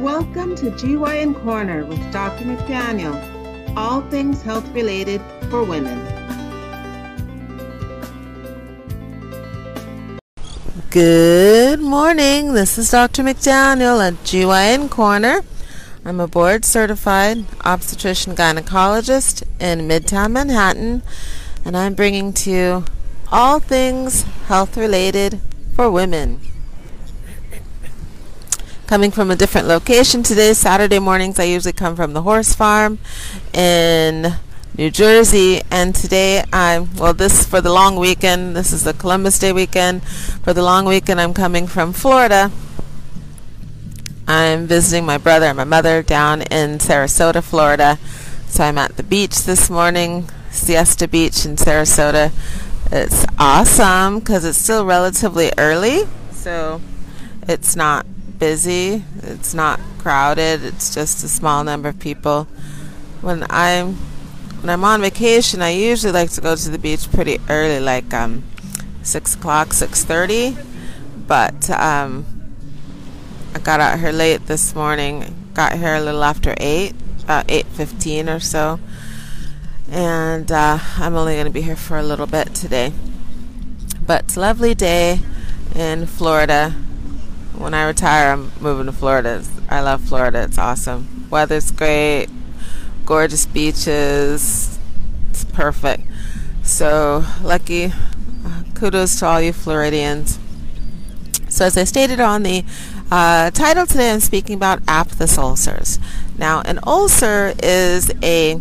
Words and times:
Welcome 0.00 0.54
to 0.56 0.70
GYN 0.72 1.42
Corner 1.42 1.86
with 1.86 2.12
Dr. 2.12 2.44
McDaniel. 2.44 3.16
All 3.78 4.02
things 4.02 4.42
health 4.42 4.68
related 4.74 5.22
for 5.48 5.64
women. 5.64 5.98
Good 10.90 11.80
morning. 11.80 12.52
This 12.52 12.76
is 12.76 12.90
Dr. 12.90 13.22
McDaniel 13.22 14.06
at 14.06 14.12
GYN 14.22 14.90
Corner. 14.90 15.40
I'm 16.04 16.20
a 16.20 16.28
board 16.28 16.66
certified 16.66 17.46
obstetrician 17.64 18.34
gynecologist 18.34 19.44
in 19.58 19.88
Midtown 19.88 20.32
Manhattan, 20.32 21.02
and 21.64 21.74
I'm 21.74 21.94
bringing 21.94 22.34
to 22.34 22.50
you 22.50 22.84
all 23.32 23.60
things 23.60 24.24
health 24.48 24.76
related 24.76 25.40
for 25.74 25.90
women. 25.90 26.42
Coming 28.86 29.10
from 29.10 29.32
a 29.32 29.36
different 29.36 29.66
location 29.66 30.22
today, 30.22 30.52
Saturday 30.54 31.00
mornings, 31.00 31.40
I 31.40 31.42
usually 31.42 31.72
come 31.72 31.96
from 31.96 32.12
the 32.12 32.22
horse 32.22 32.54
farm 32.54 33.00
in 33.52 34.36
New 34.78 34.92
Jersey, 34.92 35.60
and 35.72 35.92
today 35.92 36.44
I'm 36.52 36.94
well. 36.94 37.12
This 37.12 37.44
for 37.44 37.60
the 37.60 37.72
long 37.72 37.96
weekend. 37.96 38.54
This 38.54 38.72
is 38.72 38.84
the 38.84 38.92
Columbus 38.92 39.40
Day 39.40 39.52
weekend. 39.52 40.04
For 40.04 40.52
the 40.52 40.62
long 40.62 40.84
weekend, 40.84 41.20
I'm 41.20 41.34
coming 41.34 41.66
from 41.66 41.92
Florida. 41.92 42.52
I'm 44.28 44.68
visiting 44.68 45.04
my 45.04 45.18
brother 45.18 45.46
and 45.46 45.56
my 45.56 45.64
mother 45.64 46.04
down 46.04 46.42
in 46.42 46.78
Sarasota, 46.78 47.42
Florida. 47.42 47.98
So 48.46 48.62
I'm 48.62 48.78
at 48.78 48.96
the 48.96 49.02
beach 49.02 49.42
this 49.42 49.68
morning, 49.68 50.28
Siesta 50.52 51.08
Beach 51.08 51.44
in 51.44 51.56
Sarasota. 51.56 52.30
It's 52.92 53.26
awesome 53.36 54.20
because 54.20 54.44
it's 54.44 54.58
still 54.58 54.86
relatively 54.86 55.50
early, 55.58 56.04
so 56.30 56.80
it's 57.48 57.74
not 57.74 58.06
busy. 58.38 59.04
It's 59.22 59.54
not 59.54 59.80
crowded. 59.98 60.64
It's 60.64 60.94
just 60.94 61.24
a 61.24 61.28
small 61.28 61.64
number 61.64 61.88
of 61.88 61.98
people. 61.98 62.44
When 63.20 63.46
I'm 63.50 63.94
when 64.60 64.70
I'm 64.70 64.84
on 64.84 65.00
vacation, 65.00 65.62
I 65.62 65.70
usually 65.70 66.12
like 66.12 66.30
to 66.30 66.40
go 66.40 66.56
to 66.56 66.70
the 66.70 66.78
beach 66.78 67.10
pretty 67.10 67.38
early, 67.48 67.80
like 67.80 68.12
um, 68.14 68.44
six 69.02 69.34
o'clock, 69.34 69.72
six 69.72 70.04
thirty. 70.04 70.56
But 71.26 71.68
um, 71.70 72.26
I 73.54 73.58
got 73.58 73.80
out 73.80 73.98
here 73.98 74.12
late 74.12 74.46
this 74.46 74.74
morning. 74.74 75.34
Got 75.54 75.78
here 75.78 75.94
a 75.94 76.00
little 76.00 76.24
after 76.24 76.54
eight, 76.58 76.94
about 77.22 77.50
eight 77.50 77.66
fifteen 77.66 78.28
or 78.28 78.40
so 78.40 78.78
and 79.90 80.50
uh, 80.50 80.78
I'm 80.96 81.14
only 81.14 81.34
going 81.34 81.46
to 81.46 81.52
be 81.52 81.62
here 81.62 81.76
for 81.76 81.98
a 81.98 82.02
little 82.02 82.26
bit 82.26 82.54
today. 82.54 82.92
But 84.04 84.24
it's 84.24 84.36
a 84.36 84.40
lovely 84.40 84.74
day 84.74 85.20
in 85.74 86.06
Florida. 86.06 86.74
When 87.58 87.72
I 87.72 87.86
retire, 87.86 88.32
I'm 88.32 88.52
moving 88.60 88.86
to 88.86 88.92
Florida. 88.92 89.42
I 89.70 89.80
love 89.80 90.02
Florida. 90.02 90.42
It's 90.42 90.58
awesome. 90.58 91.26
Weather's 91.30 91.70
great, 91.70 92.28
gorgeous 93.06 93.46
beaches. 93.46 94.78
It's 95.30 95.44
perfect. 95.44 96.06
So, 96.62 97.24
lucky. 97.42 97.92
Kudos 98.74 99.18
to 99.20 99.26
all 99.26 99.40
you 99.40 99.54
Floridians. 99.54 100.38
So, 101.48 101.64
as 101.64 101.78
I 101.78 101.84
stated 101.84 102.20
on 102.20 102.42
the 102.42 102.64
uh, 103.10 103.50
title 103.52 103.86
today, 103.86 104.12
I'm 104.12 104.20
speaking 104.20 104.54
about 104.54 104.82
aphthous 104.86 105.38
ulcers. 105.38 105.98
Now, 106.36 106.60
an 106.66 106.78
ulcer 106.86 107.54
is 107.62 108.12
a 108.22 108.60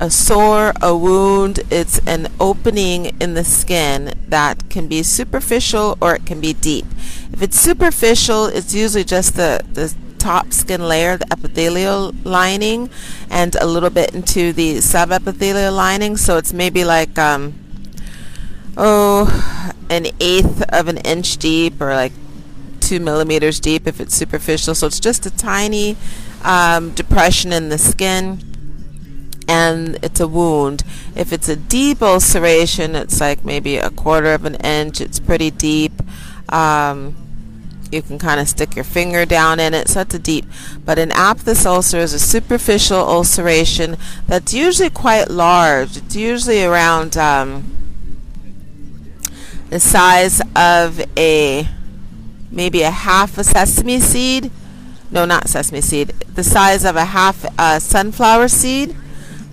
a 0.00 0.10
sore, 0.10 0.72
a 0.80 0.96
wound, 0.96 1.60
it's 1.70 1.98
an 2.06 2.28
opening 2.38 3.06
in 3.20 3.34
the 3.34 3.44
skin 3.44 4.14
that 4.28 4.70
can 4.70 4.86
be 4.86 5.02
superficial 5.02 5.98
or 6.00 6.14
it 6.14 6.26
can 6.26 6.40
be 6.40 6.52
deep. 6.52 6.86
If 7.32 7.42
it's 7.42 7.58
superficial, 7.58 8.46
it's 8.46 8.74
usually 8.74 9.04
just 9.04 9.34
the, 9.34 9.62
the 9.72 9.94
top 10.18 10.52
skin 10.52 10.86
layer, 10.86 11.16
the 11.16 11.26
epithelial 11.32 12.14
lining, 12.24 12.90
and 13.30 13.54
a 13.56 13.66
little 13.66 13.90
bit 13.90 14.14
into 14.14 14.52
the 14.52 14.76
subepithelial 14.76 15.74
lining. 15.74 16.16
So 16.16 16.36
it's 16.36 16.52
maybe 16.52 16.84
like, 16.84 17.18
um, 17.18 17.54
oh, 18.76 19.74
an 19.90 20.06
eighth 20.20 20.62
of 20.72 20.88
an 20.88 20.98
inch 20.98 21.38
deep 21.38 21.80
or 21.80 21.94
like 21.94 22.12
two 22.80 23.00
millimeters 23.00 23.58
deep 23.60 23.86
if 23.86 24.00
it's 24.00 24.14
superficial. 24.14 24.74
So 24.74 24.86
it's 24.86 25.00
just 25.00 25.26
a 25.26 25.30
tiny 25.30 25.96
um, 26.44 26.92
depression 26.92 27.52
in 27.52 27.68
the 27.68 27.78
skin 27.78 28.47
and 29.48 29.98
it's 30.02 30.20
a 30.20 30.28
wound. 30.28 30.84
If 31.16 31.32
it's 31.32 31.48
a 31.48 31.56
deep 31.56 32.02
ulceration, 32.02 32.94
it's 32.94 33.20
like 33.20 33.44
maybe 33.44 33.78
a 33.78 33.90
quarter 33.90 34.34
of 34.34 34.44
an 34.44 34.56
inch. 34.56 35.00
It's 35.00 35.18
pretty 35.18 35.50
deep. 35.50 35.92
Um, 36.52 37.16
you 37.90 38.02
can 38.02 38.18
kind 38.18 38.38
of 38.38 38.48
stick 38.48 38.76
your 38.76 38.84
finger 38.84 39.24
down 39.24 39.58
in 39.58 39.72
it, 39.72 39.88
so 39.88 40.02
it's 40.02 40.14
a 40.14 40.18
deep. 40.18 40.44
But 40.84 40.98
an 40.98 41.10
aphthous 41.12 41.64
ulcer 41.64 41.96
is 41.96 42.12
a 42.12 42.18
superficial 42.18 42.98
ulceration 42.98 43.96
that's 44.26 44.52
usually 44.52 44.90
quite 44.90 45.30
large. 45.30 45.96
It's 45.96 46.14
usually 46.14 46.62
around 46.62 47.16
um, 47.16 47.74
the 49.70 49.80
size 49.80 50.42
of 50.54 51.00
a 51.16 51.66
maybe 52.50 52.82
a 52.82 52.90
half 52.90 53.38
a 53.38 53.44
sesame 53.44 54.00
seed. 54.00 54.50
No, 55.10 55.24
not 55.24 55.48
sesame 55.48 55.80
seed. 55.80 56.08
The 56.34 56.44
size 56.44 56.84
of 56.84 56.96
a 56.96 57.06
half 57.06 57.46
a 57.58 57.80
sunflower 57.80 58.48
seed 58.48 58.94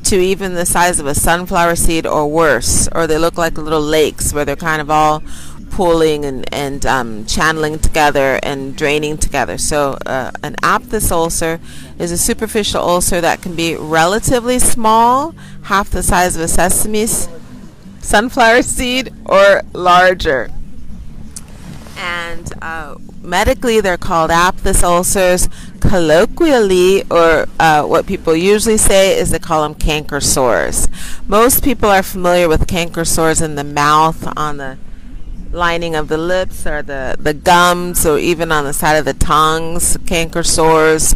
to 0.06 0.18
even 0.18 0.54
the 0.54 0.66
size 0.66 1.00
of 1.00 1.08
a 1.08 1.16
sunflower 1.16 1.76
seed 1.76 2.06
or 2.06 2.28
worse, 2.28 2.88
or 2.92 3.08
they 3.08 3.18
look 3.18 3.38
like 3.38 3.58
little 3.58 3.82
lakes 3.82 4.34
where 4.34 4.46
they're 4.46 4.56
kind 4.56 4.82
of 4.82 4.90
all 4.90 5.24
pooling 5.72 6.24
and, 6.24 6.48
and 6.54 6.86
um, 6.86 7.26
channeling 7.26 7.80
together 7.80 8.40
and 8.44 8.78
draining 8.78 9.18
together. 9.18 9.58
So, 9.58 9.98
uh, 10.06 10.32
an 10.44 10.56
aphthous 10.64 11.12
ulcer 11.12 11.60
is 12.00 12.12
a 12.12 12.18
superficial 12.18 12.82
ulcer 12.82 13.20
that 13.20 13.42
can 13.42 13.56
be 13.56 13.76
relatively 13.76 14.60
small, 14.60 15.36
half 15.64 15.90
the 15.90 16.04
size 16.04 16.36
of 16.36 16.44
a 16.44 16.48
sesame 16.48 17.08
sunflower 18.00 18.62
seed, 18.78 19.12
or 19.26 19.64
larger. 19.74 20.50
And 21.98 22.54
uh, 22.62 22.96
medically, 23.22 23.82
they're 23.82 23.98
called 23.98 24.30
aphthous 24.30 24.84
ulcers 24.84 25.50
colloquially, 25.90 27.04
or 27.10 27.48
uh, 27.60 27.84
what 27.84 28.06
people 28.06 28.36
usually 28.36 28.78
say, 28.78 29.18
is 29.18 29.32
they 29.32 29.40
call 29.40 29.64
them 29.64 29.76
canker 29.76 30.20
sores. 30.20 30.88
Most 31.28 31.64
people 31.64 31.90
are 31.90 32.04
familiar 32.04 32.48
with 32.48 32.68
canker 32.68 33.06
sores 33.06 33.42
in 33.42 33.56
the 33.56 33.64
mouth, 33.64 34.26
on 34.38 34.58
the 34.58 34.78
lining 35.52 35.96
of 35.96 36.08
the 36.08 36.18
lips, 36.18 36.66
or 36.68 36.82
the, 36.82 37.16
the 37.20 37.34
gums, 37.34 38.06
or 38.06 38.18
even 38.18 38.52
on 38.52 38.66
the 38.66 38.74
side 38.74 38.96
of 38.96 39.06
the 39.06 39.14
tongues, 39.14 39.98
canker 40.06 40.44
sores. 40.44 41.16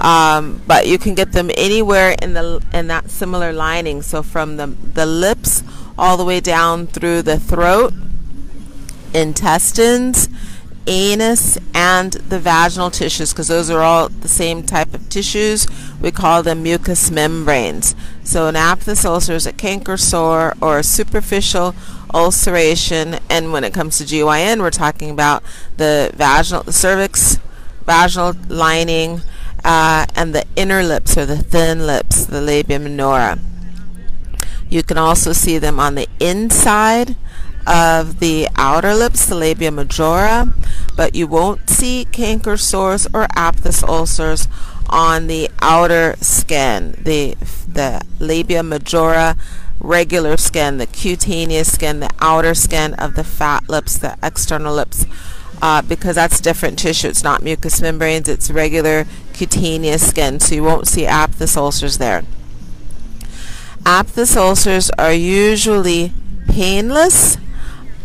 Um, 0.00 0.62
but 0.66 0.86
you 0.86 0.98
can 0.98 1.14
get 1.14 1.32
them 1.32 1.50
anywhere 1.56 2.16
in 2.22 2.32
the 2.32 2.62
in 2.72 2.86
that 2.86 3.10
similar 3.10 3.52
lining. 3.52 4.00
So 4.00 4.22
from 4.22 4.56
the 4.56 4.66
the 4.66 5.04
lips 5.04 5.62
all 5.98 6.16
the 6.16 6.24
way 6.24 6.40
down 6.40 6.86
through 6.86 7.22
the 7.22 7.38
throat, 7.38 7.92
intestines 9.12 10.28
anus 10.90 11.56
and 11.72 12.14
the 12.14 12.38
vaginal 12.40 12.90
tissues 12.90 13.32
because 13.32 13.48
those 13.48 13.70
are 13.70 13.80
all 13.80 14.08
the 14.08 14.28
same 14.28 14.64
type 14.64 14.92
of 14.92 15.08
tissues. 15.08 15.66
We 16.00 16.10
call 16.10 16.42
them 16.42 16.64
mucous 16.64 17.10
membranes. 17.10 17.94
So 18.24 18.48
an 18.48 18.56
aphthous 18.56 19.04
ulcer 19.04 19.34
is 19.34 19.46
a 19.46 19.52
canker 19.52 19.96
sore 19.96 20.54
or 20.60 20.78
a 20.78 20.82
superficial 20.82 21.74
ulceration 22.12 23.20
and 23.30 23.52
when 23.52 23.62
it 23.62 23.72
comes 23.72 23.98
to 23.98 24.04
GYN 24.04 24.58
we're 24.58 24.70
talking 24.70 25.10
about 25.10 25.44
the 25.76 26.10
vaginal 26.16 26.64
the 26.64 26.72
cervix 26.72 27.38
vaginal 27.86 28.34
lining 28.48 29.22
uh, 29.64 30.06
and 30.16 30.34
the 30.34 30.44
inner 30.56 30.82
lips 30.82 31.16
or 31.16 31.24
the 31.24 31.36
thin 31.36 31.86
lips 31.86 32.26
the 32.26 32.40
labia 32.40 32.80
minora 32.80 33.38
you 34.68 34.82
can 34.82 34.98
also 34.98 35.32
see 35.32 35.56
them 35.56 35.78
on 35.78 35.94
the 35.94 36.08
inside 36.18 37.14
of 37.66 38.20
the 38.20 38.48
outer 38.56 38.94
lips, 38.94 39.26
the 39.26 39.34
labia 39.34 39.70
majora, 39.70 40.52
but 40.96 41.14
you 41.14 41.26
won't 41.26 41.68
see 41.68 42.06
canker 42.10 42.56
sores 42.56 43.06
or 43.12 43.26
aphthous 43.36 43.82
ulcers 43.82 44.48
on 44.88 45.28
the 45.28 45.48
outer 45.60 46.16
skin, 46.20 46.96
the, 47.02 47.36
the 47.68 48.02
labia 48.18 48.62
majora 48.62 49.36
regular 49.78 50.36
skin, 50.36 50.78
the 50.78 50.86
cutaneous 50.86 51.72
skin, 51.72 52.00
the 52.00 52.10
outer 52.20 52.54
skin 52.54 52.94
of 52.94 53.14
the 53.14 53.24
fat 53.24 53.68
lips, 53.68 53.96
the 53.98 54.16
external 54.22 54.74
lips, 54.74 55.06
uh, 55.62 55.82
because 55.82 56.16
that's 56.16 56.40
different 56.40 56.78
tissue. 56.78 57.08
It's 57.08 57.24
not 57.24 57.42
mucous 57.42 57.80
membranes, 57.80 58.28
it's 58.28 58.50
regular 58.50 59.06
cutaneous 59.32 60.06
skin, 60.06 60.40
so 60.40 60.54
you 60.54 60.64
won't 60.64 60.86
see 60.86 61.06
aphthous 61.06 61.56
ulcers 61.56 61.98
there. 61.98 62.24
Aphthous 63.86 64.36
ulcers 64.36 64.90
are 64.98 65.12
usually 65.12 66.12
painless 66.48 67.38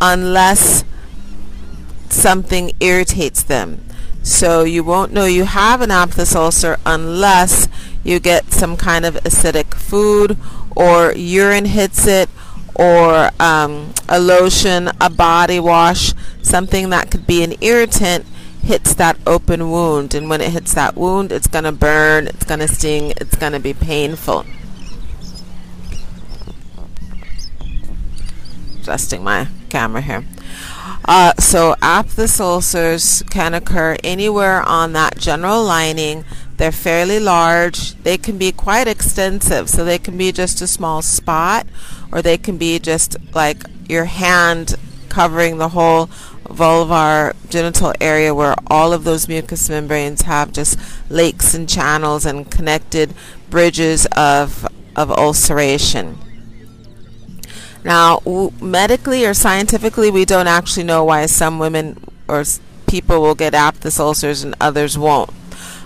unless 0.01 0.83
something 2.09 2.71
irritates 2.79 3.43
them. 3.43 3.81
So 4.23 4.63
you 4.63 4.83
won't 4.83 5.11
know 5.11 5.25
you 5.25 5.43
have 5.43 5.81
an 5.81 5.91
aphthous 5.91 6.35
ulcer 6.35 6.77
unless 6.85 7.67
you 8.03 8.19
get 8.19 8.51
some 8.51 8.77
kind 8.77 9.05
of 9.05 9.15
acidic 9.23 9.73
food 9.73 10.37
or 10.75 11.13
urine 11.13 11.65
hits 11.65 12.07
it 12.07 12.29
or 12.75 13.29
um, 13.39 13.93
a 14.09 14.19
lotion, 14.19 14.89
a 14.99 15.09
body 15.09 15.59
wash, 15.59 16.13
something 16.41 16.89
that 16.89 17.09
could 17.09 17.25
be 17.25 17.43
an 17.43 17.53
irritant 17.61 18.25
hits 18.61 18.93
that 18.95 19.17
open 19.25 19.69
wound. 19.69 20.13
And 20.13 20.29
when 20.29 20.41
it 20.41 20.51
hits 20.51 20.73
that 20.73 20.95
wound, 20.95 21.31
it's 21.31 21.47
going 21.47 21.63
to 21.63 21.71
burn, 21.71 22.27
it's 22.27 22.43
going 22.43 22.59
to 22.59 22.67
sting, 22.67 23.13
it's 23.17 23.35
going 23.35 23.53
to 23.53 23.59
be 23.59 23.73
painful. 23.73 24.45
Adjusting 28.85 29.23
my 29.23 29.47
camera 29.69 29.99
here. 29.99 30.23
Uh, 31.05 31.33
so 31.39 31.75
aphthous 31.81 32.39
ulcers 32.39 33.23
can 33.31 33.55
occur 33.55 33.97
anywhere 34.03 34.61
on 34.61 34.93
that 34.93 35.17
general 35.17 35.63
lining. 35.63 36.23
They're 36.57 36.71
fairly 36.71 37.19
large. 37.19 37.95
They 38.03 38.19
can 38.19 38.37
be 38.37 38.51
quite 38.51 38.87
extensive. 38.87 39.71
So 39.71 39.83
they 39.83 39.97
can 39.97 40.19
be 40.19 40.31
just 40.31 40.61
a 40.61 40.67
small 40.67 41.01
spot 41.01 41.65
or 42.11 42.21
they 42.21 42.37
can 42.37 42.59
be 42.59 42.77
just 42.77 43.17
like 43.33 43.63
your 43.89 44.05
hand 44.05 44.75
covering 45.09 45.57
the 45.57 45.69
whole 45.69 46.05
vulvar 46.43 47.33
genital 47.49 47.91
area 47.99 48.35
where 48.35 48.53
all 48.67 48.93
of 48.93 49.03
those 49.03 49.27
mucous 49.27 49.67
membranes 49.67 50.21
have 50.21 50.53
just 50.53 50.77
lakes 51.09 51.55
and 51.55 51.67
channels 51.67 52.23
and 52.23 52.51
connected 52.51 53.15
bridges 53.49 54.05
of, 54.11 54.67
of 54.95 55.09
ulceration. 55.09 56.19
Now, 57.85 58.17
w- 58.25 58.51
medically 58.59 59.25
or 59.25 59.33
scientifically, 59.33 60.09
we 60.09 60.25
don't 60.25 60.47
actually 60.47 60.83
know 60.83 61.05
why 61.05 61.27
some 61.27 61.59
women 61.59 62.03
or 62.27 62.39
s- 62.41 62.59
people 62.87 63.21
will 63.21 63.35
get 63.35 63.53
aphthous 63.53 63.99
ulcers 63.99 64.43
and 64.43 64.55
others 64.59 64.97
won't. 64.97 65.29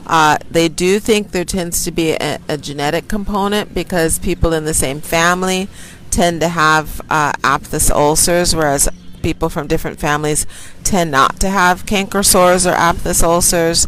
Uh, 0.07 0.37
they 0.49 0.67
do 0.69 0.99
think 0.99 1.31
there 1.31 1.45
tends 1.45 1.83
to 1.83 1.91
be 1.91 2.13
a, 2.13 2.39
a, 2.47 2.57
genetic 2.57 3.07
component 3.07 3.75
because 3.75 4.17
people 4.17 4.53
in 4.53 4.65
the 4.65 4.73
same 4.73 5.01
family 5.01 5.67
tend 6.09 6.41
to 6.41 6.47
have 6.47 6.99
uh, 7.11 7.33
aphthous 7.43 7.91
ulcers, 7.91 8.55
whereas 8.55 8.89
people 9.21 9.49
from 9.49 9.67
different 9.67 9.99
families 9.99 10.47
tend 10.83 11.11
not 11.11 11.39
to 11.39 11.49
have 11.49 11.85
canker 11.85 12.23
sores 12.23 12.65
or 12.65 12.71
aphthous 12.71 13.21
ulcers. 13.21 13.85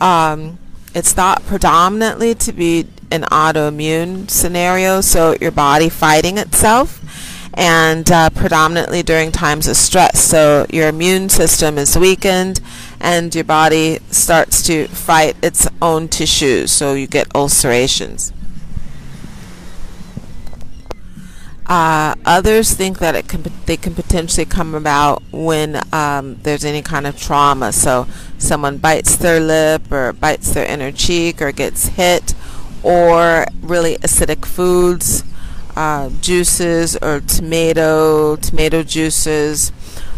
Um, 0.00 0.58
it's 0.94 1.12
thought 1.12 1.44
predominantly 1.44 2.34
to 2.36 2.52
be 2.52 2.86
an 3.10 3.22
autoimmune 3.22 4.30
scenario, 4.30 5.00
so 5.00 5.34
your 5.40 5.50
body 5.50 5.88
fighting 5.88 6.38
itself, 6.38 7.02
and 7.54 8.10
uh, 8.10 8.30
predominantly 8.30 9.02
during 9.02 9.32
times 9.32 9.66
of 9.66 9.76
stress. 9.76 10.20
So 10.20 10.66
your 10.70 10.88
immune 10.88 11.28
system 11.28 11.78
is 11.78 11.96
weakened, 11.98 12.60
and 13.00 13.34
your 13.34 13.44
body 13.44 13.98
starts 14.10 14.62
to 14.64 14.86
fight 14.88 15.36
its 15.42 15.68
own 15.80 16.08
tissues, 16.08 16.70
so 16.70 16.94
you 16.94 17.06
get 17.06 17.26
ulcerations. 17.34 18.32
Uh, 21.66 22.14
others 22.24 22.72
think 22.72 22.98
that 22.98 23.14
it 23.14 23.28
can 23.28 23.44
they 23.66 23.76
can 23.76 23.94
potentially 23.94 24.46
come 24.46 24.74
about 24.74 25.22
when 25.30 25.82
um, 25.92 26.36
there's 26.42 26.64
any 26.64 26.80
kind 26.80 27.06
of 27.06 27.20
trauma. 27.20 27.72
So 27.72 28.06
someone 28.38 28.78
bites 28.78 29.16
their 29.16 29.38
lip 29.38 29.92
or 29.92 30.14
bites 30.14 30.54
their 30.54 30.64
inner 30.64 30.90
cheek 30.90 31.42
or 31.42 31.52
gets 31.52 31.88
hit, 31.88 32.34
or 32.82 33.44
really 33.60 33.96
acidic 33.98 34.46
foods, 34.46 35.22
uh, 35.78 36.10
juices 36.20 36.96
or 36.96 37.20
tomato 37.20 38.34
tomato 38.34 38.82
juices. 38.82 39.70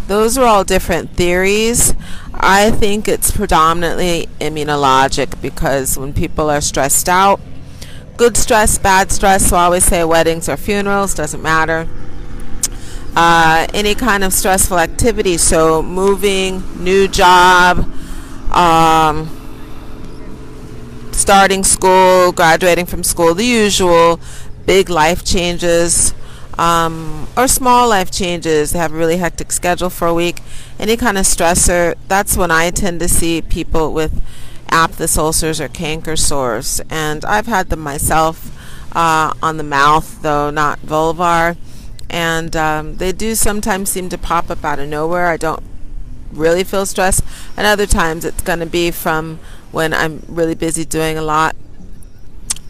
Those 0.07 0.39
are 0.39 0.47
all 0.47 0.65
different 0.65 1.11
theories. 1.11 1.95
I 2.33 2.71
think 2.71 3.07
it's 3.07 3.31
predominantly 3.31 4.27
immunologic 4.41 5.41
because 5.43 5.99
when 5.99 6.15
people 6.15 6.49
are 6.49 6.63
stressed 6.63 7.11
out, 7.11 7.41
good 8.17 8.39
stress, 8.39 8.79
bad 8.79 9.13
stress. 9.13 9.51
So 9.51 9.57
I 9.59 9.65
always 9.65 9.85
say 9.85 10.03
weddings 10.03 10.49
or 10.49 10.57
funerals, 10.57 11.15
doesn't 11.15 11.43
matter. 11.43 11.87
Uh, 13.15 13.67
any 13.75 13.95
kind 13.95 14.25
of 14.25 14.33
stressful 14.33 14.79
activity, 14.79 15.37
so 15.37 15.83
moving, 15.83 16.63
new 16.83 17.07
job, 17.07 17.81
um, 18.51 19.29
starting 21.13 21.65
school, 21.65 22.33
graduating 22.33 22.87
from 22.87 23.05
school, 23.05 23.35
the 23.35 23.45
usual 23.45 24.19
big 24.71 24.89
life 24.89 25.25
changes, 25.25 26.15
um, 26.57 27.27
or 27.37 27.49
small 27.49 27.89
life 27.89 28.09
changes, 28.09 28.71
they 28.71 28.79
have 28.79 28.93
a 28.93 28.97
really 28.97 29.17
hectic 29.17 29.51
schedule 29.51 29.91
for 29.91 30.07
a 30.07 30.15
week, 30.15 30.39
any 30.79 30.97
kind 30.97 31.19
of 31.19 31.25
stressor, 31.25 31.97
that's 32.07 32.37
when 32.37 32.53
I 32.53 32.71
tend 32.71 33.01
to 33.01 33.09
see 33.09 33.43
people 33.43 33.93
with 33.93 34.23
aphthous 34.71 35.19
ulcers 35.19 35.61
or 35.61 35.67
canker 35.67 36.15
sores. 36.15 36.81
And 36.89 37.25
I've 37.25 37.49
had 37.49 37.69
them 37.69 37.81
myself 37.81 38.57
uh, 38.95 39.35
on 39.43 39.57
the 39.57 39.65
mouth, 39.65 40.23
though 40.23 40.51
not 40.51 40.79
vulvar. 40.83 41.57
And 42.09 42.55
um, 42.55 42.99
they 42.99 43.11
do 43.11 43.35
sometimes 43.35 43.91
seem 43.91 44.09
to 44.11 44.19
pop 44.19 44.51
up 44.51 44.65
out 44.65 44.79
of 44.79 44.89
nowhere. 44.89 45.27
I 45.27 45.37
don't 45.37 45.65
really 46.31 46.63
feel 46.63 46.87
stressed. 46.87 47.25
And 47.57 47.67
other 47.67 47.87
times 47.87 48.25
it's 48.25 48.43
going 48.43 48.61
to 48.61 48.67
be 48.67 48.93
from 48.93 49.41
when 49.73 49.93
I'm 49.93 50.23
really 50.29 50.55
busy 50.55 50.85
doing 50.85 51.19
a 51.19 51.23
lot. 51.23 51.57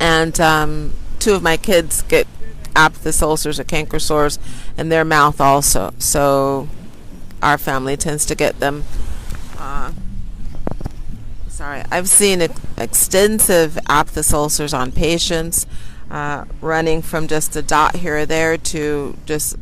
And 0.01 0.41
um, 0.41 0.95
two 1.21 1.35
of 1.35 1.43
my 1.43 1.57
kids 1.57 2.03
get 2.03 2.27
aphthous 2.75 3.23
ulcers 3.23 3.61
or 3.61 3.65
canker 3.65 3.99
sores 3.99 4.39
in 4.77 4.89
their 4.89 5.05
mouth 5.05 5.41
also. 5.41 5.93
So 5.99 6.69
our 7.43 7.59
family 7.59 7.97
tends 7.97 8.25
to 8.27 8.35
get 8.35 8.61
them. 8.61 8.85
Uh, 9.59 9.93
sorry, 11.49 11.83
I've 11.91 12.09
seen 12.09 12.43
ex- 12.43 12.61
extensive 12.77 13.79
aphthous 13.89 14.33
ulcers 14.33 14.73
on 14.73 14.93
patients, 14.93 15.67
uh, 16.11 16.45
running 16.61 17.03
from 17.03 17.29
just 17.29 17.55
a 17.57 17.63
dot 17.63 17.97
here 17.97 18.19
or 18.19 18.27
there 18.27 18.57
to 18.57 19.17
just 19.27 19.57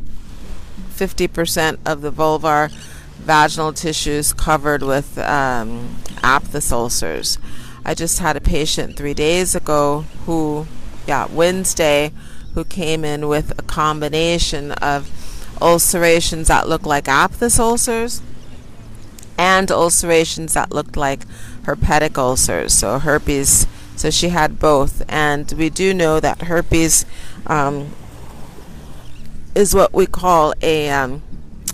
50% 0.95 1.77
of 1.85 2.01
the 2.01 2.11
vulvar 2.11 2.71
vaginal 3.19 3.73
tissues 3.73 4.33
covered 4.33 4.81
with 4.81 5.17
um, 5.19 5.97
aphthous 6.23 6.71
ulcers. 6.71 7.37
I 7.85 7.93
just 7.93 8.19
had 8.19 8.35
a 8.35 8.41
patient 8.41 8.95
three 8.95 9.13
days 9.13 9.55
ago 9.55 10.05
who, 10.25 10.67
yeah, 11.07 11.27
Wednesday, 11.31 12.11
who 12.53 12.63
came 12.63 13.05
in 13.05 13.27
with 13.27 13.57
a 13.57 13.63
combination 13.63 14.71
of 14.73 15.09
ulcerations 15.61 16.47
that 16.47 16.67
looked 16.67 16.85
like 16.85 17.07
aphthous 17.07 17.59
ulcers 17.59 18.21
and 19.37 19.71
ulcerations 19.71 20.53
that 20.53 20.71
looked 20.71 20.97
like 20.97 21.21
herpetic 21.63 22.17
ulcers, 22.17 22.73
so 22.73 22.99
herpes. 22.99 23.67
So 23.95 24.09
she 24.09 24.29
had 24.29 24.59
both, 24.59 25.03
and 25.09 25.51
we 25.53 25.69
do 25.69 25.93
know 25.93 26.19
that 26.19 26.43
herpes 26.43 27.05
um, 27.47 27.93
is 29.55 29.73
what 29.75 29.93
we 29.93 30.05
call 30.05 30.53
a 30.61 30.89
um, 30.89 31.21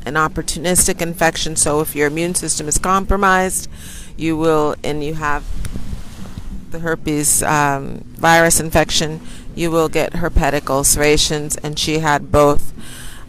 an 0.05 0.13
opportunistic 0.13 1.01
infection. 1.01 1.55
So 1.55 1.81
if 1.81 1.95
your 1.95 2.07
immune 2.07 2.35
system 2.35 2.67
is 2.67 2.77
compromised, 2.77 3.69
you 4.17 4.37
will, 4.37 4.75
and 4.83 5.03
you 5.03 5.15
have 5.15 5.43
the 6.71 6.79
herpes 6.79 7.43
um, 7.43 8.03
virus 8.15 8.59
infection, 8.59 9.21
you 9.55 9.71
will 9.71 9.89
get 9.89 10.13
herpetic 10.13 10.69
ulcerations, 10.69 11.55
and 11.57 11.79
she 11.79 11.99
had 11.99 12.31
both. 12.31 12.73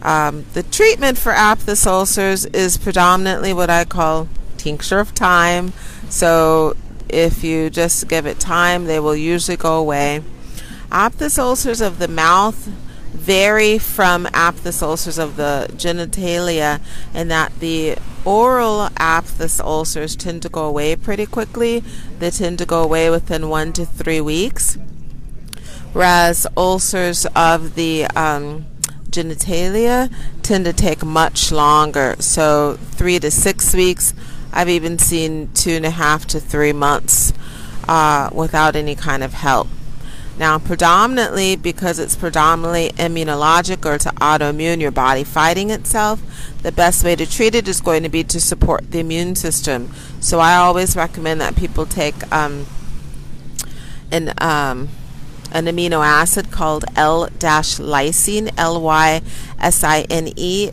Um, 0.01 0.45
the 0.53 0.63
treatment 0.63 1.17
for 1.17 1.31
aphthous 1.31 1.87
ulcers 1.87 2.45
is 2.45 2.77
predominantly 2.77 3.53
what 3.53 3.69
I 3.69 3.85
call 3.85 4.27
tincture 4.57 4.99
of 4.99 5.15
time. 5.15 5.73
So 6.09 6.75
if 7.09 7.43
you 7.43 7.69
just 7.69 8.07
give 8.07 8.25
it 8.25 8.39
time, 8.39 8.85
they 8.85 8.99
will 8.99 9.15
usually 9.15 9.57
go 9.57 9.79
away. 9.79 10.23
Aphthous 10.91 11.39
ulcers 11.39 11.81
of 11.81 11.99
the 11.99 12.07
mouth 12.07 12.69
vary 13.11 13.77
from 13.77 14.27
aphthous 14.33 14.81
ulcers 14.81 15.17
of 15.17 15.35
the 15.35 15.67
genitalia 15.73 16.79
in 17.13 17.27
that 17.29 17.51
the 17.59 17.97
oral 18.27 18.89
aphthous 18.97 19.61
ulcers 19.61 20.13
tend 20.17 20.41
to 20.41 20.49
go 20.49 20.65
away 20.65 20.97
pretty 20.97 21.25
quickly. 21.25 21.81
They 22.19 22.29
tend 22.29 22.57
to 22.59 22.65
go 22.65 22.83
away 22.83 23.09
within 23.09 23.47
one 23.47 23.71
to 23.73 23.85
three 23.85 24.19
weeks. 24.19 24.77
Whereas 25.93 26.45
ulcers 26.57 27.25
of 27.27 27.75
the 27.75 28.05
um, 28.07 28.65
genitalia 29.09 30.13
tend 30.43 30.65
to 30.65 30.73
take 30.73 31.05
much 31.05 31.53
longer, 31.53 32.17
so 32.19 32.77
three 32.91 33.17
to 33.19 33.31
six 33.31 33.73
weeks. 33.73 34.13
I've 34.51 34.69
even 34.69 34.99
seen 34.99 35.49
two 35.53 35.71
and 35.71 35.85
a 35.85 35.91
half 35.91 36.25
to 36.27 36.41
three 36.41 36.73
months 36.73 37.31
uh, 37.87 38.29
without 38.33 38.75
any 38.75 38.95
kind 38.95 39.23
of 39.23 39.33
help. 39.33 39.69
Now, 40.37 40.59
predominantly 40.59 41.55
because 41.55 41.97
it's 41.97 42.15
predominantly 42.15 42.89
immunologic 42.89 43.83
or 43.85 43.97
to 43.97 44.09
autoimmune, 44.09 44.79
your 44.79 44.91
body 44.91 45.23
fighting 45.23 45.71
itself, 45.71 46.21
the 46.61 46.71
best 46.71 47.03
way 47.03 47.15
to 47.15 47.25
treat 47.25 47.55
it 47.55 47.67
is 47.67 47.81
going 47.81 48.03
to 48.03 48.09
be 48.09 48.23
to 48.25 48.39
support 48.39 48.91
the 48.91 48.99
immune 48.99 49.35
system. 49.35 49.91
So 50.19 50.39
I 50.39 50.55
always 50.55 50.95
recommend 50.95 51.41
that 51.41 51.55
people 51.55 51.87
take 51.87 52.31
um, 52.31 52.67
an 54.11 54.33
um, 54.37 54.89
an 55.51 55.65
amino 55.65 56.05
acid 56.05 56.51
called 56.51 56.85
L-lysine, 56.95 58.51
L-Y-S-I-N-E, 58.57 59.21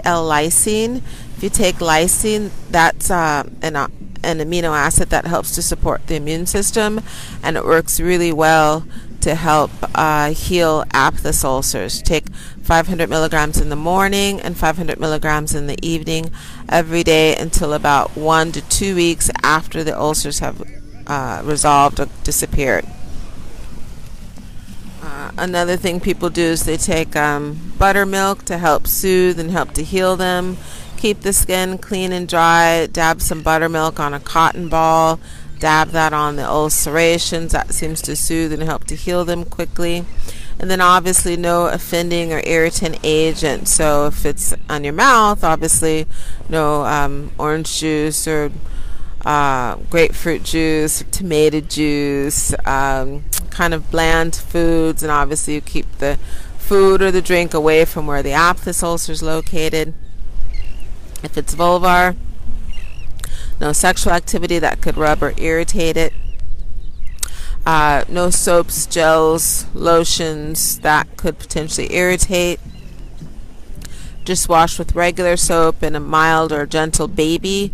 L-lysine. 0.05 0.97
If 1.37 1.43
you 1.43 1.49
take 1.49 1.77
lysine, 1.77 2.51
that's 2.71 3.11
uh, 3.11 3.49
an, 3.63 3.77
uh, 3.77 3.87
an 4.25 4.39
amino 4.39 4.77
acid 4.77 5.11
that 5.11 5.27
helps 5.27 5.55
to 5.55 5.63
support 5.63 6.07
the 6.09 6.17
immune 6.17 6.47
system, 6.47 7.01
and 7.41 7.57
it 7.57 7.65
works 7.65 8.01
really 8.01 8.33
well 8.33 8.85
to 9.25 9.35
help 9.35 9.71
uh, 9.95 10.33
heal 10.33 10.85
aphthous 10.93 11.43
ulcers. 11.43 12.03
Take 12.03 12.29
500 12.63 13.09
milligrams 13.09 13.59
in 13.59 13.71
the 13.71 13.77
morning 13.77 14.39
and 14.39 14.55
500 14.55 15.01
milligrams 15.01 15.55
in 15.55 15.67
the 15.67 15.79
evening 15.81 16.31
every 16.69 17.03
day 17.03 17.35
until 17.35 17.73
about 17.73 18.15
one 18.19 18.53
to 18.53 18.61
two 18.61 18.95
weeks 18.95 19.31
after 19.43 19.83
the 19.83 19.99
ulcers 19.99 20.41
have 20.41 20.63
uh, 21.07 21.41
resolved 21.43 22.01
or 22.01 22.09
disappeared. 22.23 22.85
Uh, 25.03 25.31
another 25.39 25.79
thing 25.79 26.01
people 26.01 26.29
do 26.29 26.43
is 26.43 26.65
they 26.65 26.77
take 26.77 27.17
um, 27.17 27.73
buttermilk 27.79 28.45
to 28.45 28.59
help 28.59 28.87
soothe 28.87 29.41
and 29.41 29.51
help 29.51 29.73
to 29.73 29.83
heal 29.83 30.17
them. 30.17 30.59
Keep 30.99 31.21
the 31.23 31.33
skin 31.33 31.79
clean 31.79 32.13
and 32.13 32.29
dry. 32.29 32.87
Dab 32.93 33.23
some 33.23 33.43
buttermilk 33.43 33.99
on 33.99 34.13
a 34.13 34.21
cotton 34.21 34.69
ball 34.69 35.19
dab 35.65 35.89
that 35.93 36.13
on 36.13 36.37
the 36.37 36.47
ulcerations. 36.47 37.53
That 37.53 37.73
seems 37.73 38.03
to 38.03 38.15
soothe 38.15 38.53
and 38.53 38.63
help 38.63 38.85
to 38.85 38.95
heal 38.95 39.25
them 39.25 39.47
quickly. 39.47 40.05
And 40.59 40.71
then 40.71 40.83
obviously 40.83 41.39
no 41.39 41.69
offending 41.69 42.35
or 42.35 42.43
irritant 42.45 42.99
agent. 43.03 43.67
So 43.67 44.07
if 44.09 44.27
it's 44.27 44.53
on 44.69 44.85
your 44.85 44.93
mouth, 44.93 45.43
obviously 45.43 46.07
no 46.51 46.85
um, 46.85 47.33
orange 47.39 47.81
juice 47.81 48.29
or 48.29 48.53
uh, 49.25 49.77
grapefruit 49.89 50.43
juice, 50.43 51.03
tomato 51.11 51.61
juice, 51.61 52.53
um, 52.67 53.25
kind 53.49 53.73
of 53.73 53.91
bland 53.91 54.37
foods. 54.37 55.03
And 55.03 55.11
obviously 55.11 55.55
you 55.55 55.63
keep 55.63 55.91
the 55.97 56.19
food 56.59 57.01
or 57.01 57.11
the 57.11 57.23
drink 57.23 57.55
away 57.55 57.87
from 57.87 58.07
where 58.07 58.23
the 58.23 58.33
aphthous 58.33 58.83
ulcer 58.83 59.13
is 59.13 59.23
located. 59.23 59.95
If 61.23 61.39
it's 61.39 61.55
vulvar, 61.55 62.17
no 63.65 63.73
sexual 63.73 64.13
activity 64.13 64.59
that 64.59 64.83
could 64.83 64.99
rub 64.99 65.23
or 65.23 65.33
irritate 65.39 65.97
it. 65.97 66.13
Uh, 67.65 68.05
no 68.11 68.29
soaps, 68.29 68.85
gels, 68.85 69.65
lotions 69.73 70.81
that 70.81 71.17
could 71.17 71.39
potentially 71.39 71.91
irritate. 71.95 72.61
Just 74.23 74.51
wash 74.51 74.79
with 74.79 74.95
regular 74.95 75.39
soap 75.39 75.83
and 75.83 75.97
a 75.97 76.01
mild 76.01 76.53
or 76.53 76.67
gentle 76.67 77.09
baby 77.09 77.73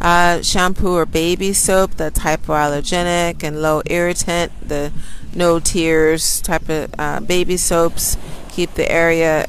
uh, 0.00 0.42
shampoo 0.42 0.94
or 0.94 1.06
baby 1.06 1.52
soap 1.52 1.92
that's 1.96 2.20
hypoallergenic 2.20 3.42
and 3.42 3.60
low 3.60 3.82
irritant. 3.86 4.52
The 4.68 4.92
no 5.34 5.58
tears 5.58 6.40
type 6.40 6.68
of 6.68 6.94
uh, 6.98 7.18
baby 7.18 7.56
soaps 7.56 8.16
keep 8.48 8.74
the 8.74 8.88
area 8.90 9.48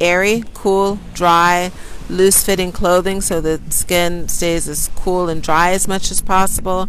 airy, 0.00 0.44
cool, 0.54 0.98
dry, 1.12 1.70
loose 2.08 2.42
fitting 2.44 2.72
clothing 2.72 3.20
so 3.20 3.40
the 3.40 3.60
skin 3.70 4.28
stays 4.28 4.68
as 4.68 4.90
cool 4.94 5.28
and 5.28 5.42
dry 5.42 5.70
as 5.70 5.86
much 5.86 6.10
as 6.10 6.20
possible. 6.20 6.88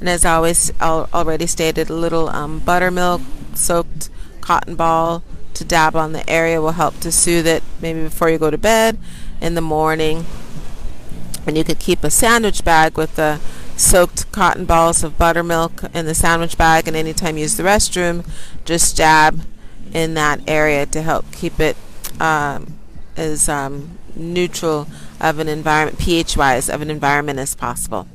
And 0.00 0.08
as 0.08 0.24
always 0.24 0.72
al- 0.80 1.08
already 1.14 1.46
stated, 1.46 1.90
a 1.90 1.94
little 1.94 2.28
um, 2.28 2.58
buttermilk 2.58 3.22
soaked 3.54 4.10
cotton 4.40 4.74
ball 4.74 5.22
to 5.54 5.64
dab 5.64 5.94
on 5.96 6.12
the 6.12 6.28
area 6.28 6.60
will 6.60 6.72
help 6.72 6.98
to 7.00 7.12
soothe 7.12 7.46
it 7.46 7.62
maybe 7.80 8.02
before 8.02 8.28
you 8.28 8.38
go 8.38 8.50
to 8.50 8.58
bed 8.58 8.98
in 9.40 9.54
the 9.54 9.60
morning. 9.60 10.26
And 11.46 11.56
you 11.56 11.64
could 11.64 11.78
keep 11.78 12.02
a 12.02 12.10
sandwich 12.10 12.64
bag 12.64 12.96
with 12.96 13.16
the 13.16 13.40
soaked 13.76 14.30
cotton 14.32 14.64
balls 14.64 15.02
of 15.02 15.18
buttermilk 15.18 15.84
in 15.94 16.06
the 16.06 16.14
sandwich 16.14 16.56
bag, 16.56 16.88
and 16.88 16.96
anytime 16.96 17.36
you 17.36 17.42
use 17.42 17.56
the 17.56 17.62
restroom, 17.62 18.26
just 18.64 18.96
dab 18.96 19.42
in 19.92 20.14
that 20.14 20.40
area 20.46 20.86
to 20.86 21.02
help 21.02 21.30
keep 21.32 21.60
it 21.60 21.76
um, 22.20 22.78
as 23.16 23.48
um, 23.48 23.98
neutral 24.16 24.86
of 25.20 25.38
an 25.38 25.48
environment, 25.48 25.98
pH 25.98 26.36
wise, 26.36 26.68
of 26.68 26.82
an 26.82 26.90
environment 26.90 27.38
as 27.38 27.54
possible. 27.54 28.06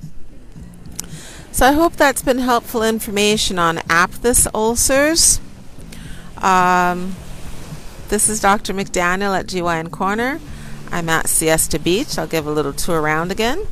So 1.51 1.65
I 1.65 1.71
hope 1.71 1.93
that's 1.93 2.21
been 2.21 2.39
helpful 2.39 2.83
information 2.83 3.59
on 3.59 3.79
aphthous 3.89 4.47
ulcers. 4.53 5.41
Um, 6.37 7.15
this 8.09 8.29
is 8.29 8.39
Dr. 8.39 8.73
McDaniel 8.73 9.37
at 9.37 9.47
GYN 9.47 9.91
Corner. 9.91 10.39
I'm 10.91 11.09
at 11.09 11.27
Siesta 11.27 11.79
Beach. 11.79 12.17
I'll 12.17 12.27
give 12.27 12.47
a 12.47 12.51
little 12.51 12.73
tour 12.73 13.01
around 13.01 13.31
again. 13.31 13.67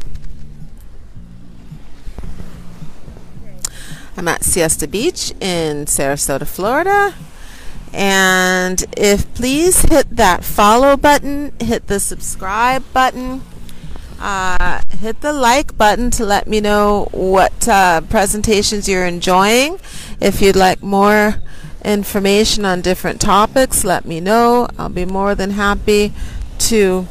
I'm 4.15 4.27
at 4.27 4.43
Siesta 4.43 4.87
Beach 4.87 5.31
in 5.39 5.85
Sarasota, 5.85 6.47
Florida. 6.47 7.13
And 7.93 8.83
if 8.95 9.33
please 9.33 9.81
hit 9.81 10.15
that 10.15 10.43
follow 10.43 10.97
button, 10.97 11.51
hit 11.59 11.87
the 11.87 11.99
subscribe 11.99 12.83
button, 12.93 13.41
uh, 14.19 14.81
hit 14.89 15.21
the 15.21 15.33
like 15.33 15.77
button 15.77 16.11
to 16.11 16.25
let 16.25 16.47
me 16.47 16.59
know 16.59 17.07
what 17.11 17.67
uh, 17.67 18.01
presentations 18.01 18.87
you're 18.89 19.05
enjoying. 19.05 19.79
If 20.19 20.41
you'd 20.41 20.55
like 20.55 20.81
more 20.83 21.35
information 21.83 22.65
on 22.65 22.81
different 22.81 23.21
topics, 23.21 23.83
let 23.83 24.05
me 24.05 24.19
know. 24.19 24.67
I'll 24.77 24.89
be 24.89 25.05
more 25.05 25.35
than 25.35 25.51
happy 25.51 26.13
to 26.59 27.07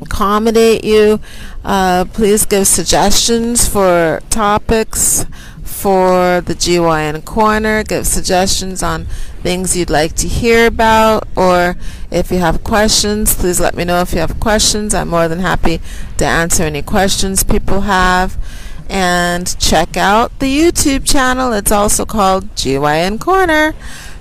accommodate 0.00 0.84
you. 0.84 1.20
Uh, 1.64 2.04
please 2.12 2.44
give 2.44 2.66
suggestions 2.66 3.68
for 3.68 4.20
topics 4.30 5.24
for 5.82 6.40
the 6.42 6.54
GYN 6.54 7.24
Corner. 7.24 7.82
Give 7.82 8.06
suggestions 8.06 8.84
on 8.84 9.06
things 9.42 9.76
you'd 9.76 9.90
like 9.90 10.14
to 10.14 10.28
hear 10.28 10.68
about, 10.68 11.26
or 11.34 11.74
if 12.08 12.30
you 12.30 12.38
have 12.38 12.62
questions, 12.62 13.34
please 13.34 13.58
let 13.58 13.74
me 13.74 13.82
know 13.82 14.00
if 14.00 14.12
you 14.12 14.20
have 14.20 14.38
questions. 14.38 14.94
I'm 14.94 15.08
more 15.08 15.26
than 15.26 15.40
happy 15.40 15.80
to 16.18 16.24
answer 16.24 16.62
any 16.62 16.82
questions 16.82 17.42
people 17.42 17.80
have. 17.80 18.38
And 18.88 19.58
check 19.58 19.96
out 19.96 20.38
the 20.38 20.56
YouTube 20.56 21.04
channel. 21.04 21.52
It's 21.52 21.72
also 21.72 22.06
called 22.06 22.54
GYN 22.54 23.20
Corner. 23.20 23.74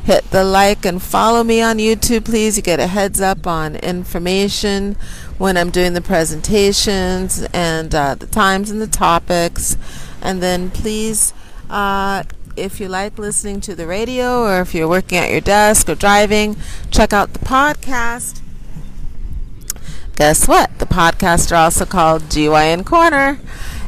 Hit 0.04 0.32
the 0.32 0.44
like 0.44 0.84
and 0.84 1.00
follow 1.00 1.44
me 1.44 1.62
on 1.62 1.78
YouTube, 1.78 2.26
please. 2.26 2.58
You 2.58 2.64
get 2.64 2.80
a 2.80 2.88
heads 2.88 3.22
up 3.22 3.46
on 3.46 3.76
information 3.76 4.96
when 5.38 5.58
I'm 5.58 5.70
doing 5.70 5.94
the 5.94 6.02
presentations 6.02 7.46
and 7.54 7.94
uh, 7.94 8.16
the 8.16 8.26
times 8.26 8.72
and 8.72 8.82
the 8.82 8.88
topics. 8.88 9.78
And 10.24 10.42
then 10.42 10.72
please 10.72 11.34
uh, 11.72 12.24
if 12.58 12.80
you 12.80 12.88
like 12.88 13.18
listening 13.18 13.62
to 13.62 13.74
the 13.74 13.88
radio 13.88 14.44
or 14.44 14.62
if 14.62 14.76
you're 14.76 14.88
working 14.88 15.18
at 15.18 15.32
your 15.32 15.42
desk 15.42 15.88
or 15.90 15.96
driving, 15.96 16.58
check 16.92 17.14
out 17.14 17.34
the 17.34 17.40
podcast. 17.40 18.42
Guess 20.18 20.48
what? 20.48 20.78
The 20.80 20.86
podcasts 20.86 21.52
are 21.52 21.56
also 21.56 21.86
called 21.86 22.24
GYN 22.24 22.86
Corner. 22.86 23.40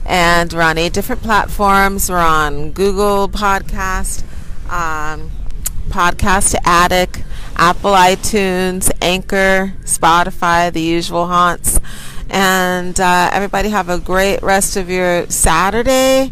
And 0.06 0.52
we're 0.52 0.62
on 0.62 0.78
eight 0.78 0.94
different 0.94 1.22
platforms. 1.22 2.10
We're 2.10 2.18
on 2.18 2.72
Google 2.72 3.30
Podcast, 3.30 4.24
um, 4.70 5.32
Podcast 5.90 6.56
Addict, 6.63 7.24
Apple 7.56 7.92
iTunes, 7.92 8.92
Anchor, 9.02 9.74
Spotify, 9.84 10.72
the 10.72 10.82
usual 10.82 11.28
haunts. 11.28 11.80
And 12.30 13.00
uh, 13.00 13.30
everybody 13.32 13.70
have 13.70 13.90
a 13.90 14.00
great 14.00 14.42
rest 14.42 14.75
of 14.78 14.90
your 14.90 15.30
Saturday. 15.30 16.32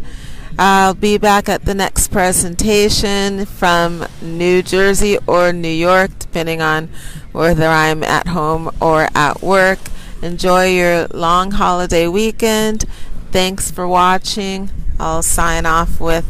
I'll 0.60 0.94
be 0.94 1.18
back 1.18 1.50
at 1.50 1.66
the 1.66 1.74
next 1.74 2.10
presentation 2.10 3.46
from 3.46 4.06
New 4.22 4.62
Jersey 4.62 5.18
or 5.26 5.52
New 5.52 5.68
York, 5.68 6.12
depending 6.20 6.62
on 6.62 6.90
whether 7.32 7.66
I'm 7.68 8.04
at 8.04 8.28
home 8.28 8.70
or 8.82 9.08
at 9.16 9.42
work. 9.42 9.80
Enjoy 10.22 10.66
your 10.68 11.08
long 11.08 11.52
holiday 11.52 12.08
weekend. 12.08 12.86
Thanks 13.32 13.72
for 13.72 13.88
watching. 13.88 14.70
I'll 15.00 15.24
sign 15.24 15.66
off 15.66 16.00
with 16.00 16.26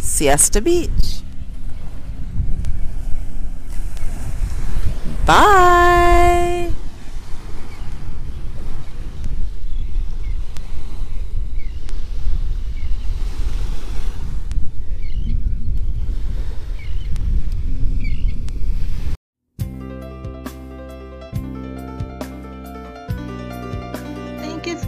Siesta 0.00 0.60
Beach. 0.60 1.20
Bye. 5.26 6.72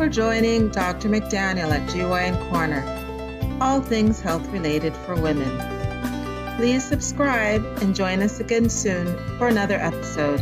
For 0.03 0.09
joining 0.09 0.69
Dr. 0.69 1.09
McDaniel 1.09 1.71
at 1.71 1.89
GYN 1.89 2.51
Corner, 2.51 2.83
all 3.61 3.81
things 3.81 4.21
health 4.21 4.45
related 4.49 4.93
for 4.97 5.15
women. 5.15 6.57
Please 6.57 6.85
subscribe 6.85 7.65
and 7.81 7.95
join 7.95 8.21
us 8.21 8.41
again 8.41 8.69
soon 8.69 9.07
for 9.39 9.47
another 9.47 9.77
episode. 9.77 10.41